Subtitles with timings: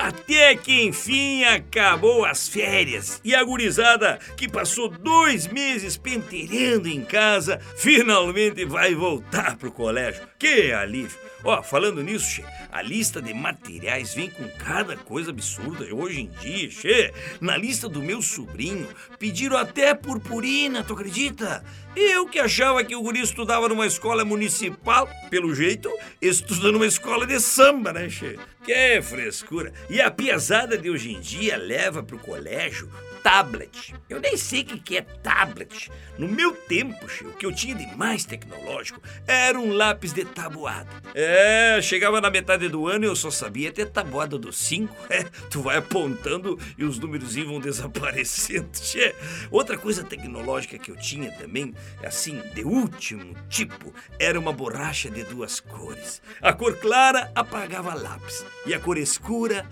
[0.00, 7.04] até que enfim acabou as férias e a gurizada que passou dois meses penteirando em
[7.04, 10.22] casa finalmente vai voltar pro colégio.
[10.38, 11.32] Que alívio!
[11.44, 16.30] Ó, falando nisso, che, a lista de materiais vem com cada coisa absurda hoje em
[16.40, 17.12] dia, che.
[17.40, 18.86] Na lista do meu sobrinho,
[19.18, 21.64] pediram até purpurina, tu acredita?
[21.96, 25.90] Eu que achava que o guri estudava numa escola municipal, pelo jeito,
[26.20, 28.38] estuda numa escola de samba, né, che?
[28.64, 29.72] Que frescura!
[29.90, 32.88] E a piazada de hoje em dia leva pro colégio
[33.22, 33.94] tablet.
[34.08, 35.90] Eu nem sei o que é tablet.
[36.18, 40.88] No meu tempo, o que eu tinha de mais tecnológico era um lápis de tabuada.
[41.14, 44.92] É, chegava na metade do ano e eu só sabia ter tabuada do 5.
[45.12, 48.70] É, tu vai apontando e os números vão desaparecendo.
[48.82, 49.14] Che.
[49.50, 55.22] Outra coisa tecnológica que eu tinha também, assim, de último tipo, era uma borracha de
[55.24, 56.22] duas cores.
[56.40, 59.66] A cor clara apagava lápis e a cor escura,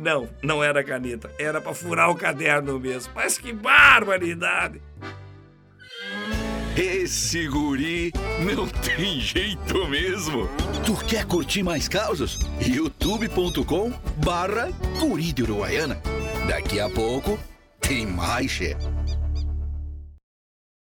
[0.00, 3.12] não, não era caneta, era para furar o caderno mesmo.
[3.14, 4.80] Mas que barbaridade!
[6.76, 10.48] Esse guri não tem jeito mesmo.
[10.84, 12.38] Tu quer curtir mais causas?
[12.60, 16.00] youtube.com barra guri de Uruguaiana.
[16.48, 17.38] Daqui a pouco
[17.80, 18.84] tem mais, chefe.